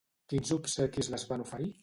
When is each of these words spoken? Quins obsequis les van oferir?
Quins 0.31 0.53
obsequis 0.55 1.11
les 1.17 1.27
van 1.35 1.47
oferir? 1.47 1.73